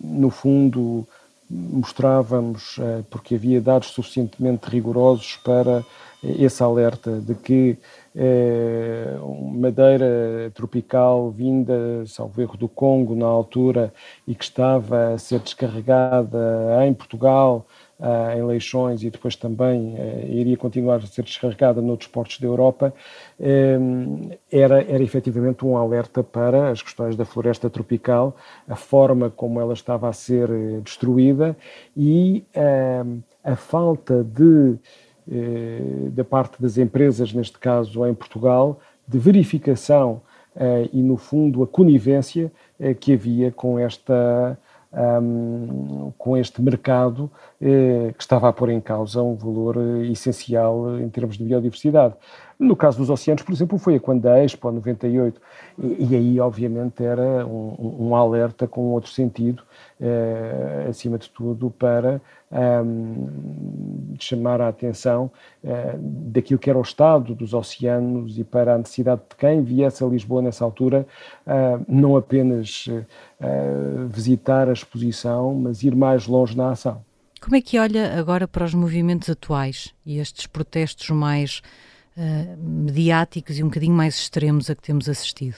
no 0.03 0.29
fundo, 0.29 1.07
mostrávamos, 1.55 2.77
eh, 2.79 3.03
porque 3.09 3.35
havia 3.35 3.61
dados 3.61 3.87
suficientemente 3.89 4.69
rigorosos 4.69 5.37
para 5.37 5.83
esse 6.23 6.63
alerta 6.63 7.19
de 7.19 7.35
que 7.35 7.77
eh, 8.15 9.17
madeira 9.53 10.51
tropical 10.53 11.29
vinda, 11.29 12.05
salvo 12.07 12.41
erro, 12.41 12.57
do 12.57 12.67
Congo 12.67 13.15
na 13.15 13.25
altura 13.25 13.93
e 14.27 14.33
que 14.33 14.43
estava 14.43 15.13
a 15.13 15.17
ser 15.17 15.39
descarregada 15.39 16.39
em 16.87 16.93
Portugal 16.93 17.65
em 18.35 18.43
Leixões 18.43 19.03
e 19.03 19.09
depois 19.09 19.35
também 19.35 19.95
uh, 19.95 20.27
iria 20.27 20.57
continuar 20.57 20.97
a 20.97 21.07
ser 21.07 21.23
descarregada 21.23 21.81
noutros 21.81 22.09
portos 22.09 22.39
da 22.39 22.47
Europa, 22.47 22.93
um, 23.39 24.29
era, 24.51 24.81
era 24.83 25.01
efetivamente 25.01 25.65
um 25.65 25.77
alerta 25.77 26.21
para 26.21 26.69
as 26.69 26.81
questões 26.81 27.15
da 27.15 27.23
floresta 27.23 27.69
tropical, 27.69 28.35
a 28.67 28.75
forma 28.75 29.29
como 29.29 29.61
ela 29.61 29.73
estava 29.73 30.09
a 30.09 30.13
ser 30.13 30.49
eh, 30.49 30.79
destruída 30.83 31.55
e 31.95 32.43
a 33.43 33.55
falta 33.55 34.23
de, 34.23 34.75
da 36.11 36.23
parte 36.23 36.61
das 36.61 36.77
empresas, 36.77 37.33
neste 37.33 37.57
caso 37.57 38.05
em 38.05 38.13
Portugal, 38.13 38.79
de 39.07 39.17
verificação 39.17 40.21
e, 40.91 41.01
no 41.01 41.17
fundo, 41.17 41.63
a 41.63 41.67
conivência 41.67 42.51
que 42.99 43.13
havia 43.13 43.51
com 43.51 43.77
esta 43.77 44.57
um, 44.95 46.11
com 46.17 46.37
este 46.37 46.61
mercado 46.61 47.29
eh, 47.61 48.13
que 48.17 48.23
estava 48.23 48.47
a 48.47 48.53
pôr 48.53 48.69
em 48.69 48.79
causa 48.79 49.21
um 49.21 49.35
valor 49.35 49.77
eh, 49.77 50.07
essencial 50.07 50.99
em 50.99 51.09
termos 51.09 51.37
de 51.37 51.43
biodiversidade. 51.43 52.15
No 52.57 52.75
caso 52.75 52.97
dos 52.97 53.09
oceanos, 53.09 53.43
por 53.43 53.51
exemplo, 53.51 53.77
foi 53.77 53.95
a 53.95 53.99
quando 53.99 54.25
a 54.27 54.43
Expo 54.43 54.71
98, 54.71 55.41
e, 55.77 56.05
e 56.05 56.15
aí, 56.15 56.39
obviamente, 56.39 57.03
era 57.03 57.45
um, 57.45 58.07
um 58.07 58.15
alerta 58.15 58.65
com 58.67 58.91
outro 58.91 59.11
sentido, 59.11 59.61
eh, 59.99 60.87
acima 60.89 61.17
de 61.17 61.29
tudo, 61.29 61.69
para 61.69 62.21
um, 62.51 64.15
chamar 64.19 64.61
a 64.61 64.69
atenção 64.69 65.31
uh, 65.63 65.97
daquilo 65.97 66.59
que 66.59 66.69
era 66.69 66.79
o 66.79 66.81
estado 66.81 67.35
dos 67.35 67.53
oceanos 67.53 68.37
e 68.37 68.43
para 68.43 68.75
a 68.75 68.77
necessidade 68.77 69.21
de 69.29 69.35
quem 69.35 69.61
viesse 69.61 70.03
a 70.03 70.07
Lisboa 70.07 70.41
nessa 70.41 70.63
altura, 70.63 71.05
uh, 71.45 71.83
não 71.87 72.15
apenas 72.15 72.87
uh, 72.87 74.07
visitar 74.09 74.69
a 74.69 74.73
exposição, 74.73 75.53
mas 75.53 75.83
ir 75.83 75.95
mais 75.95 76.27
longe 76.27 76.55
na 76.55 76.71
ação. 76.71 77.03
Como 77.41 77.55
é 77.55 77.61
que 77.61 77.77
olha 77.77 78.17
agora 78.17 78.47
para 78.47 78.63
os 78.63 78.73
movimentos 78.73 79.29
atuais 79.29 79.93
e 80.05 80.17
estes 80.17 80.47
protestos 80.47 81.09
mais 81.09 81.61
mediáticos 82.57 83.57
e 83.57 83.63
um 83.63 83.67
bocadinho 83.67 83.93
mais 83.93 84.15
extremos 84.15 84.69
a 84.69 84.75
que 84.75 84.81
temos 84.81 85.09
assistido? 85.09 85.55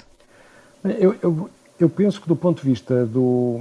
Eu, 0.84 1.16
eu, 1.22 1.50
eu 1.80 1.90
penso 1.90 2.22
que 2.22 2.28
do 2.28 2.36
ponto 2.36 2.62
de 2.62 2.70
vista 2.70 3.06
do, 3.06 3.60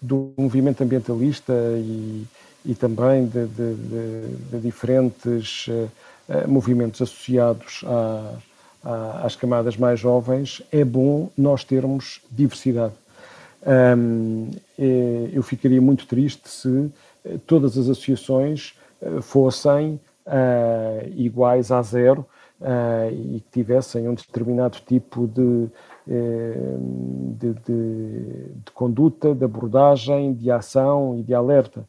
do 0.00 0.32
movimento 0.36 0.82
ambientalista 0.82 1.52
e, 1.76 2.24
e 2.64 2.74
também 2.74 3.26
de, 3.26 3.46
de, 3.46 3.74
de, 3.74 4.36
de 4.50 4.60
diferentes 4.60 5.66
uh, 5.68 5.90
movimentos 6.48 7.00
associados 7.00 7.84
às 9.22 9.36
camadas 9.36 9.76
mais 9.76 9.98
jovens, 9.98 10.62
é 10.70 10.84
bom 10.84 11.30
nós 11.36 11.64
termos 11.64 12.20
diversidade. 12.30 12.94
Um, 13.96 14.50
eu 15.32 15.42
ficaria 15.42 15.80
muito 15.80 16.06
triste 16.06 16.48
se 16.48 16.90
todas 17.46 17.78
as 17.78 17.88
associações 17.88 18.74
fossem 19.22 19.98
uh, 20.26 21.08
iguais 21.14 21.70
a 21.70 21.82
zero 21.82 22.26
uh, 22.60 23.12
e 23.12 23.40
que 23.40 23.50
tivessem 23.50 24.08
um 24.08 24.14
determinado 24.14 24.78
tipo 24.86 25.26
de, 25.26 25.68
de, 26.06 27.54
de, 27.54 27.54
de, 28.64 28.70
conduta, 28.72 29.34
de 29.34 29.44
abordagem, 29.44 30.34
de 30.34 30.50
ação 30.50 31.18
e 31.18 31.22
de 31.22 31.34
alerta 31.34 31.84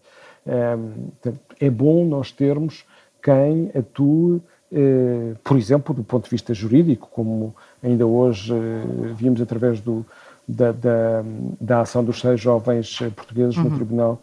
é 1.59 1.69
bom 1.69 2.05
nós 2.05 2.31
termos 2.31 2.85
quem 3.21 3.71
atue, 3.75 4.41
eh, 4.71 5.33
por 5.43 5.57
exemplo, 5.57 5.95
do 5.95 6.03
ponto 6.03 6.25
de 6.25 6.29
vista 6.29 6.53
jurídico, 6.53 7.09
como 7.11 7.55
ainda 7.81 8.05
hoje 8.05 8.53
eh, 8.53 9.13
vimos 9.15 9.41
através 9.41 9.81
do, 9.81 10.05
da, 10.47 10.71
da, 10.71 11.23
da, 11.59 11.81
ação 11.81 12.03
dos 12.03 12.19
seis 12.21 12.39
jovens 12.39 12.99
eh, 13.01 13.09
portugueses 13.09 13.57
uhum. 13.57 13.63
no 13.63 13.75
Tribunal 13.75 14.21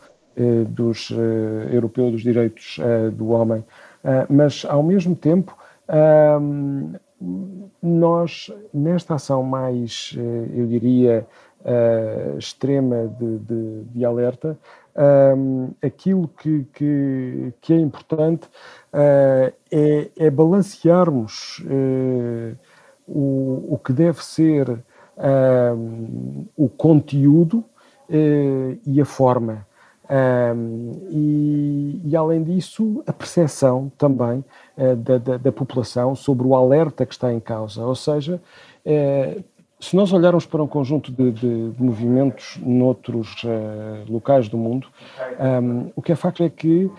dos 0.69 1.11
Europeu 1.71 2.11
dos 2.11 2.23
Direitos 2.23 2.81
do 3.13 3.29
Homem. 3.33 3.63
Mas, 4.29 4.65
ao 4.69 4.83
mesmo 4.83 5.15
tempo, 5.15 5.57
nós, 7.81 8.51
nesta 8.73 9.15
ação 9.15 9.43
mais, 9.43 10.17
eu 10.55 10.67
diria, 10.67 11.27
extrema 12.39 13.07
de, 13.19 13.39
de, 13.39 13.85
de 13.85 14.05
alerta, 14.05 14.59
aquilo 15.83 16.29
que, 16.29 16.67
que, 16.73 17.53
que, 17.61 17.73
é 17.73 17.79
importante 17.79 18.47
uh, 18.93 19.53
é, 19.71 20.11
é, 20.17 20.31
balancearmos 20.31 21.61
uh, 21.61 22.57
o, 23.07 23.75
o 23.75 23.79
que 23.79 23.93
deve 23.93 24.25
ser 24.25 24.83
o 26.57 26.69
conteúdo 26.71 27.63
e 28.09 29.01
a 29.01 29.05
forma. 29.05 29.67
Um, 30.13 30.93
e, 31.11 32.01
e, 32.05 32.17
além 32.17 32.43
disso, 32.43 33.03
a 33.07 33.13
percepção 33.13 33.91
também 33.97 34.45
da, 34.77 35.17
da, 35.17 35.37
da, 35.39 35.53
população 35.53 36.15
sobre 36.15 36.47
o 36.47 36.55
alerta 36.55 37.07
que 37.07 37.15
está 37.15 37.33
em 37.33 37.41
causa. 37.41 37.83
Ou 37.83 37.95
seja, 37.95 38.39
se 39.83 39.97
nós 39.97 40.13
olharmos 40.13 40.47
para 40.47 40.63
um 40.63 40.67
conjunto 40.69 41.11
de, 41.11 41.33
de, 41.33 41.71
de 41.71 41.83
movimentos 41.83 42.57
noutros 42.63 43.43
uh, 43.43 44.09
locais 44.09 44.49
do 44.49 44.57
mundo, 44.57 44.87
um, 45.61 45.91
o 45.97 46.01
que 46.01 46.13
é 46.13 46.15
facto 46.15 46.45
é 46.45 46.49
que 46.49 46.85
uh, 46.85 46.93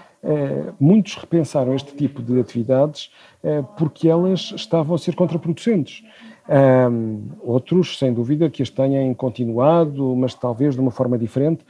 muitos 0.77 1.15
repensaram 1.15 1.73
este 1.73 1.95
tipo 1.95 2.21
de 2.21 2.37
atividades 2.41 3.09
uh, 3.41 3.63
porque 3.77 4.09
elas 4.09 4.51
estavam 4.53 4.95
a 4.95 4.97
ser 4.97 5.15
contraproducentes. 5.15 6.03
Um, 6.47 7.21
outros, 7.41 7.97
sem 7.97 8.13
dúvida, 8.13 8.49
que 8.49 8.61
as 8.61 8.69
tenham 8.69 9.13
continuado, 9.13 10.15
mas 10.15 10.33
talvez 10.33 10.75
de 10.75 10.81
uma 10.81 10.91
forma 10.91 11.17
diferente. 11.17 11.65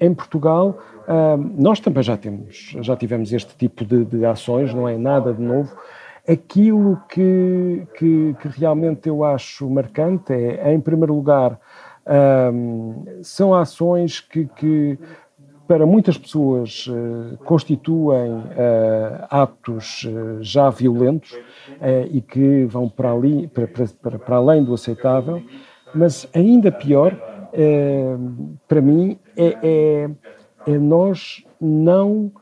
em 0.00 0.14
Portugal, 0.14 0.78
ehm, 1.06 1.54
nós 1.58 1.78
também 1.78 2.02
já 2.02 2.16
temos, 2.16 2.74
já 2.80 2.96
tivemos 2.96 3.30
este 3.32 3.54
tipo 3.56 3.84
de, 3.84 4.04
de 4.06 4.24
ações, 4.24 4.72
não 4.72 4.88
é 4.88 4.96
nada 4.96 5.34
de 5.34 5.42
novo. 5.42 5.70
Aquilo 6.26 6.98
que, 7.08 7.86
que, 7.98 8.36
que 8.40 8.48
realmente 8.48 9.08
eu 9.08 9.24
acho 9.24 9.68
marcante 9.68 10.32
é, 10.32 10.72
em 10.72 10.80
primeiro 10.80 11.14
lugar, 11.14 11.58
um, 12.52 13.04
são 13.22 13.54
ações 13.54 14.20
que, 14.20 14.46
que, 14.56 14.98
para 15.66 15.86
muitas 15.86 16.18
pessoas 16.18 16.86
uh, 16.86 17.36
constituem 17.44 18.32
uh, 18.32 19.26
atos 19.30 20.04
uh, 20.04 20.42
já 20.42 20.68
violentos 20.70 21.36
e 22.10 22.20
que 22.20 22.64
vão 22.66 22.88
para, 22.88 23.12
ali, 23.12 23.46
para, 23.48 23.66
para, 23.68 24.18
para, 24.18 24.36
além 24.36 24.64
do 24.64 24.74
aceitável, 24.74 25.42
mas 25.94 26.28
ainda 26.34 26.70
pior, 26.70 27.16
para 28.68 28.80
mim, 28.80 29.18
é, 29.36 29.58
é, 29.62 30.10
é, 30.66 30.78
nós 30.78 31.44
não 31.60 32.32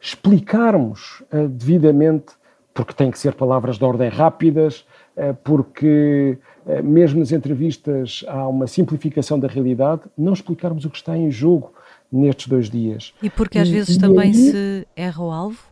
explicarmos 0.00 1.22
devidamente 1.50 2.34
porque 2.72 2.92
têm 2.92 3.10
que 3.10 3.18
ser 3.18 3.34
palavras 3.34 3.78
de 3.78 3.84
ordem 3.84 4.08
rápidas, 4.08 4.86
eh, 5.16 5.34
porque 5.44 6.38
eh, 6.66 6.82
mesmo 6.82 7.18
nas 7.18 7.32
entrevistas 7.32 8.24
há 8.28 8.46
uma 8.46 8.66
simplificação 8.66 9.38
da 9.38 9.48
realidade, 9.48 10.02
não 10.16 10.32
explicarmos 10.32 10.84
o 10.84 10.90
que 10.90 10.96
está 10.96 11.16
em 11.16 11.30
jogo 11.30 11.74
nestes 12.12 12.46
dois 12.46 12.70
dias. 12.70 13.12
E 13.22 13.30
porque 13.30 13.58
às 13.58 13.68
e, 13.68 13.72
vezes 13.72 13.96
e 13.96 14.00
também 14.00 14.30
aí, 14.30 14.34
se 14.34 14.86
erra 14.96 15.22
o 15.22 15.30
alvo? 15.30 15.70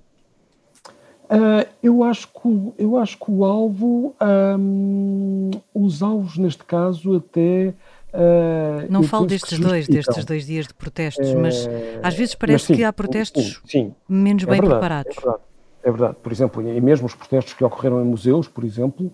Uh, 1.25 1.69
eu, 1.83 2.03
acho 2.03 2.29
que, 2.29 2.73
eu 2.79 2.97
acho 2.97 3.19
que 3.19 3.31
o 3.31 3.45
alvo, 3.45 4.15
um, 4.59 5.51
os 5.75 6.03
alvos 6.03 6.39
neste 6.39 6.65
caso 6.65 7.17
até 7.17 7.75
Uh, 8.11 8.91
não 8.91 9.03
falo 9.03 9.27
destes 9.27 9.59
dois, 9.59 9.87
destes 9.87 10.25
dois 10.25 10.47
dias 10.47 10.67
de 10.67 10.73
protestos, 10.73 11.35
mas 11.35 11.69
às 12.03 12.15
vezes 12.15 12.35
parece 12.35 12.65
sim, 12.65 12.77
que 12.77 12.83
há 12.83 12.91
protestos 12.91 13.61
sim, 13.67 13.95
menos 14.09 14.45
é 14.45 14.47
bem 14.47 14.61
verdade, 14.63 14.81
preparados. 14.81 15.17
É 15.19 15.21
verdade. 15.21 15.43
É 15.83 15.91
verdade. 15.91 16.17
Por 16.23 16.33
exemplo, 16.33 16.69
e 16.69 16.81
mesmo 16.81 17.07
os 17.07 17.15
protestos 17.15 17.55
que 17.55 17.65
ocorreram 17.65 18.01
em 18.01 18.05
museus, 18.05 18.49
por 18.49 18.65
exemplo, 18.65 19.13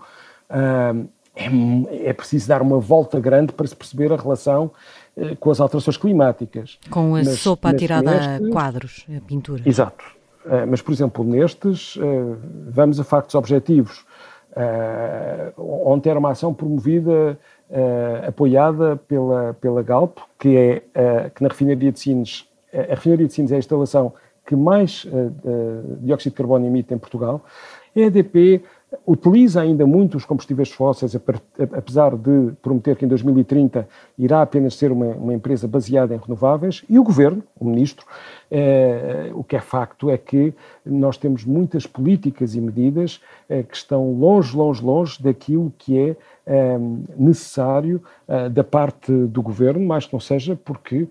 é, 1.34 2.08
é 2.08 2.12
preciso 2.12 2.48
dar 2.48 2.62
uma 2.62 2.78
volta 2.78 3.18
grande 3.20 3.52
para 3.52 3.66
se 3.66 3.74
perceber 3.74 4.12
a 4.12 4.16
relação 4.16 4.70
eh, 4.70 5.03
com 5.38 5.50
as 5.50 5.60
alterações 5.60 5.96
climáticas. 5.96 6.78
Com 6.90 7.14
a 7.14 7.18
mas, 7.18 7.38
sopa 7.38 7.70
atirada 7.70 8.10
nestes, 8.10 8.48
a 8.48 8.50
quadros, 8.50 9.06
a 9.16 9.20
pintura. 9.20 9.62
Exato. 9.64 10.04
Uh, 10.44 10.66
mas, 10.68 10.82
por 10.82 10.92
exemplo, 10.92 11.24
nestes, 11.24 11.96
uh, 11.96 12.36
vamos 12.68 12.98
a 13.00 13.04
factos 13.04 13.34
objetivos. 13.34 14.04
Ontem 15.58 16.10
era 16.10 16.18
uma 16.18 16.30
ação 16.30 16.54
promovida, 16.54 17.36
apoiada 18.24 18.94
pela, 19.08 19.52
pela 19.60 19.82
Galp, 19.82 20.18
que 20.38 20.56
é 20.56 20.82
que 21.34 21.42
na 21.42 21.48
refinaria 21.48 21.90
de 21.90 21.98
Sines, 21.98 22.48
a 22.72 22.94
refinaria 22.94 23.26
de 23.26 23.32
Sines 23.32 23.50
é 23.50 23.56
a 23.56 23.58
instalação 23.58 24.12
que 24.46 24.54
mais 24.54 25.08
dióxido 25.98 26.34
de 26.34 26.36
carbono 26.36 26.64
emite 26.64 26.94
em 26.94 26.98
Portugal. 26.98 27.44
A 27.96 27.98
EDP 27.98 28.62
utiliza 29.06 29.60
ainda 29.60 29.86
muito 29.86 30.16
os 30.16 30.24
combustíveis 30.24 30.70
fósseis, 30.70 31.14
apesar 31.14 32.16
de 32.16 32.52
prometer 32.62 32.96
que 32.96 33.04
em 33.04 33.08
2030 33.08 33.88
irá 34.18 34.42
apenas 34.42 34.74
ser 34.74 34.92
uma, 34.92 35.06
uma 35.06 35.34
empresa 35.34 35.68
baseada 35.68 36.14
em 36.14 36.18
renováveis, 36.18 36.84
e 36.88 36.98
o 36.98 37.04
governo, 37.04 37.42
o 37.58 37.64
ministro, 37.64 38.06
o 39.34 39.42
que 39.42 39.56
é 39.56 39.60
facto 39.60 40.10
é 40.10 40.16
que 40.16 40.54
nós 40.84 41.16
temos 41.16 41.44
muitas 41.44 41.86
políticas 41.86 42.54
e 42.54 42.60
medidas 42.60 43.20
eh, 43.48 43.62
que 43.62 43.76
estão 43.76 44.12
longe, 44.12 44.56
longe, 44.56 44.82
longe 44.82 45.22
daquilo 45.22 45.72
que 45.78 45.98
é 45.98 46.16
Ehm, 46.46 47.04
necessário 47.16 48.02
uh, 48.28 48.50
da 48.50 48.62
parte 48.62 49.10
do 49.10 49.40
governo, 49.40 49.86
mais 49.86 50.04
que 50.04 50.12
não 50.12 50.20
seja 50.20 50.54
porque, 50.62 51.08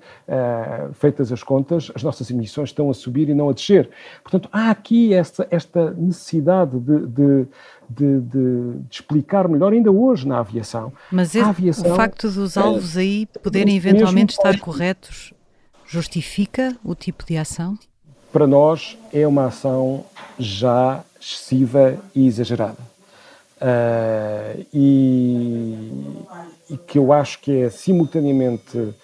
feitas 0.93 1.31
as 1.31 1.41
contas, 1.41 1.91
as 1.95 2.03
nossas 2.03 2.29
emissões 2.29 2.69
estão 2.69 2.87
a 2.91 2.93
subir 2.93 3.29
e 3.29 3.33
não 3.33 3.49
a 3.49 3.53
descer. 3.53 3.89
Portanto, 4.21 4.47
há 4.51 4.69
aqui 4.69 5.11
esta, 5.11 5.47
esta 5.49 5.89
necessidade 5.91 6.79
de, 6.79 7.07
de, 7.07 7.47
de, 7.89 8.21
de, 8.21 8.73
explicar 8.91 9.47
melhor, 9.47 9.73
ainda 9.73 9.91
hoje 9.91 10.27
na 10.27 10.37
aviação. 10.37 10.93
Mas 11.11 11.35
aviação, 11.35 11.93
o 11.93 11.95
facto 11.95 12.29
dos 12.29 12.55
alvos 12.55 12.95
aí 12.95 13.27
poderem 13.41 13.75
eventualmente 13.75 14.33
estar 14.33 14.59
corretos 14.59 15.33
justifica 15.93 16.75
o 16.83 16.95
tipo 16.95 17.23
de 17.23 17.37
ação? 17.37 17.77
Para 18.31 18.47
nós 18.47 18.97
é 19.13 19.27
uma 19.27 19.45
ação 19.45 20.03
já 20.39 21.03
excessiva 21.21 21.99
e 22.15 22.25
exagerada. 22.25 22.79
Uh, 23.61 24.65
e, 24.73 25.91
e 26.71 26.77
que 26.77 26.97
eu 26.97 27.13
acho 27.13 27.39
que 27.39 27.61
é 27.61 27.69
simultaneamente 27.69 28.95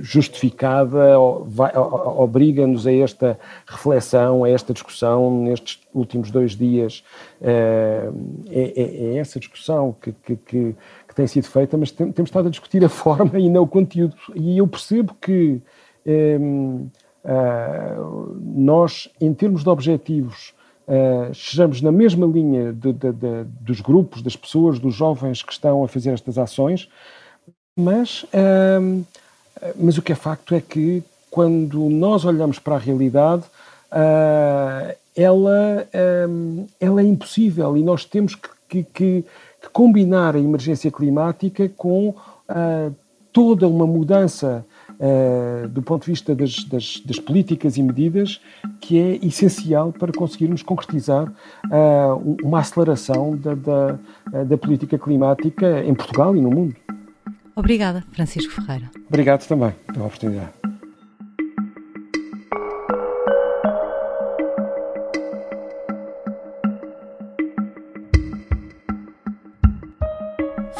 justificada, 0.00 1.18
obriga-nos 1.20 2.86
a 2.86 2.92
esta 2.92 3.38
reflexão, 3.66 4.42
a 4.42 4.50
esta 4.50 4.72
discussão 4.72 5.42
nestes 5.44 5.78
últimos 5.94 6.30
dois 6.30 6.56
dias. 6.56 7.04
É, 7.40 8.10
é, 8.50 9.14
é 9.14 9.16
essa 9.16 9.38
discussão 9.38 9.94
que, 10.02 10.12
que, 10.12 10.36
que, 10.36 10.74
que, 11.10 11.14
tem 11.14 11.26
sido 11.26 11.46
feita, 11.48 11.76
mas 11.76 11.90
tem, 11.90 12.10
temos 12.12 12.30
estado 12.30 12.48
a 12.48 12.50
discutir 12.50 12.84
a 12.84 12.88
forma 12.90 13.38
e 13.38 13.48
não 13.48 13.62
o 13.62 13.68
conteúdo. 13.68 14.16
E 14.34 14.58
eu 14.58 14.66
percebo 14.66 15.14
que 15.20 15.60
nós, 18.40 19.08
em 19.20 19.34
termos 19.34 19.62
de 19.62 19.68
objetivos, 19.68 20.54
Uh, 20.90 21.30
estejamos 21.30 21.80
na 21.80 21.92
mesma 21.92 22.26
linha 22.26 22.72
de, 22.72 22.92
de, 22.92 23.12
de, 23.12 23.44
dos 23.60 23.80
grupos, 23.80 24.22
das 24.22 24.34
pessoas, 24.34 24.80
dos 24.80 24.92
jovens 24.92 25.40
que 25.40 25.52
estão 25.52 25.84
a 25.84 25.88
fazer 25.88 26.10
estas 26.10 26.36
ações, 26.36 26.88
mas, 27.78 28.24
uh, 28.24 29.06
mas 29.76 29.96
o 29.98 30.02
que 30.02 30.10
é 30.10 30.16
facto 30.16 30.52
é 30.52 30.60
que 30.60 31.04
quando 31.30 31.88
nós 31.88 32.24
olhamos 32.24 32.58
para 32.58 32.74
a 32.74 32.78
realidade, 32.78 33.44
uh, 33.92 34.96
ela, 35.16 35.88
ela 36.80 37.00
é 37.00 37.04
impossível 37.04 37.76
e 37.76 37.82
nós 37.82 38.04
temos 38.04 38.34
que, 38.68 38.82
que, 38.82 39.24
que 39.60 39.68
combinar 39.70 40.34
a 40.34 40.38
emergência 40.38 40.90
climática 40.90 41.68
com 41.68 42.14
toda 43.32 43.68
uma 43.68 43.86
mudança 43.86 44.64
uh, 44.98 45.68
do 45.68 45.82
ponto 45.82 46.04
de 46.04 46.10
vista 46.10 46.34
das, 46.34 46.64
das, 46.64 47.00
das, 47.04 47.18
políticas 47.18 47.76
e 47.76 47.82
medidas 47.82 48.40
que 48.80 48.98
é 48.98 49.24
essencial 49.24 49.92
para 49.92 50.12
conseguirmos 50.12 50.62
concretizar 50.62 51.28
uh, 51.28 52.36
uma 52.42 52.60
aceleração 52.60 53.36
da, 53.36 53.54
da, 53.54 53.98
da 54.44 54.58
política 54.58 54.98
climática 54.98 55.84
em 55.84 55.94
Portugal 55.94 56.36
e 56.36 56.40
no 56.40 56.50
mundo. 56.50 56.74
Obrigada, 57.54 58.04
Francisco 58.12 58.52
Ferreira. 58.52 58.90
Obrigado 59.08 59.46
também 59.46 59.72
pela 59.92 60.06
oportunidade. 60.06 60.59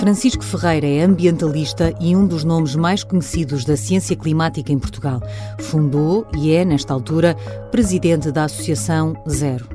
Francisco 0.00 0.42
Ferreira 0.42 0.86
é 0.86 1.02
ambientalista 1.02 1.92
e 2.00 2.16
um 2.16 2.26
dos 2.26 2.42
nomes 2.42 2.74
mais 2.74 3.04
conhecidos 3.04 3.66
da 3.66 3.76
ciência 3.76 4.16
climática 4.16 4.72
em 4.72 4.78
Portugal. 4.78 5.20
Fundou 5.58 6.26
e 6.38 6.52
é, 6.52 6.64
nesta 6.64 6.94
altura, 6.94 7.36
presidente 7.70 8.32
da 8.32 8.44
Associação 8.44 9.14
Zero. 9.28 9.68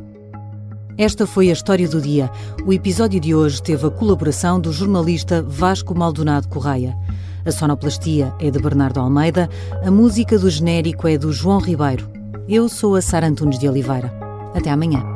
Esta 0.98 1.28
foi 1.28 1.52
a 1.52 1.54
história 1.54 1.88
do 1.88 2.02
dia. 2.02 2.32
O 2.66 2.74
episódio 2.74 3.20
de 3.20 3.36
hoje 3.36 3.62
teve 3.62 3.86
a 3.86 3.92
colaboração 3.92 4.60
do 4.60 4.74
jornalista 4.74 5.44
Vasco 5.44 5.96
Maldonado 5.96 6.48
Correia. 6.48 6.98
A 7.46 7.52
sonoplastia 7.52 8.34
é 8.40 8.50
de 8.50 8.58
Bernardo 8.58 9.00
Almeida, 9.00 9.48
a 9.86 9.92
música 9.92 10.40
do 10.40 10.50
genérico 10.50 11.08
é 11.08 11.20
do 11.20 11.32
João 11.32 11.60
Ribeiro. 11.60 12.10
Eu 12.50 12.68
sou 12.68 12.96
a 12.96 13.02
Sara 13.02 13.28
Antunes 13.28 13.60
de 13.60 13.70
Oliveira. 13.70 14.12
Até 14.56 14.72
amanhã. 14.72 15.15